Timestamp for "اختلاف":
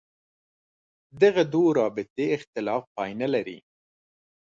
2.37-2.83